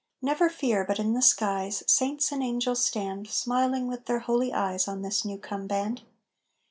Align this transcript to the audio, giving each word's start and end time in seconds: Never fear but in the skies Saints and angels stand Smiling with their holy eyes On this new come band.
Never 0.19 0.49
fear 0.49 0.83
but 0.83 0.97
in 0.97 1.13
the 1.13 1.21
skies 1.21 1.83
Saints 1.85 2.31
and 2.31 2.41
angels 2.41 2.83
stand 2.83 3.27
Smiling 3.27 3.85
with 3.87 4.05
their 4.07 4.17
holy 4.21 4.51
eyes 4.51 4.87
On 4.87 5.03
this 5.03 5.23
new 5.23 5.37
come 5.37 5.67
band. 5.67 6.01